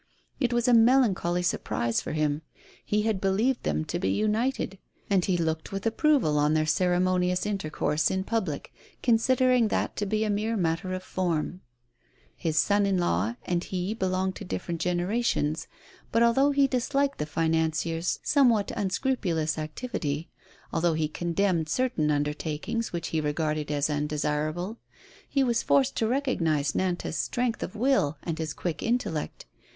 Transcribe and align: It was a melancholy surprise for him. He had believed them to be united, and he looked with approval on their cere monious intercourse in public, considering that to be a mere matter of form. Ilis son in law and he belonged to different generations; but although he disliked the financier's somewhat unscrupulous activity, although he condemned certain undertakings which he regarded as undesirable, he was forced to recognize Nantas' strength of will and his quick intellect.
It 0.39 0.51
was 0.51 0.67
a 0.67 0.73
melancholy 0.73 1.43
surprise 1.43 2.01
for 2.01 2.13
him. 2.13 2.41
He 2.83 3.03
had 3.03 3.21
believed 3.21 3.61
them 3.61 3.85
to 3.85 3.99
be 3.99 4.09
united, 4.09 4.79
and 5.11 5.23
he 5.23 5.37
looked 5.37 5.71
with 5.71 5.85
approval 5.85 6.39
on 6.39 6.55
their 6.55 6.65
cere 6.65 6.97
monious 6.97 7.45
intercourse 7.45 8.09
in 8.09 8.23
public, 8.23 8.73
considering 9.03 9.67
that 9.67 9.95
to 9.97 10.07
be 10.07 10.23
a 10.23 10.29
mere 10.31 10.57
matter 10.57 10.91
of 10.95 11.03
form. 11.03 11.61
Ilis 12.43 12.55
son 12.57 12.87
in 12.87 12.97
law 12.97 13.35
and 13.45 13.65
he 13.65 13.93
belonged 13.93 14.35
to 14.37 14.43
different 14.43 14.81
generations; 14.81 15.67
but 16.11 16.23
although 16.23 16.49
he 16.49 16.65
disliked 16.65 17.19
the 17.19 17.27
financier's 17.27 18.19
somewhat 18.23 18.71
unscrupulous 18.75 19.59
activity, 19.59 20.29
although 20.73 20.95
he 20.95 21.07
condemned 21.07 21.69
certain 21.69 22.09
undertakings 22.09 22.91
which 22.91 23.09
he 23.09 23.21
regarded 23.21 23.69
as 23.69 23.87
undesirable, 23.87 24.79
he 25.29 25.43
was 25.43 25.61
forced 25.61 25.95
to 25.97 26.07
recognize 26.07 26.71
Nantas' 26.73 27.17
strength 27.19 27.61
of 27.61 27.75
will 27.75 28.17
and 28.23 28.39
his 28.39 28.55
quick 28.55 28.81
intellect. 28.81 29.45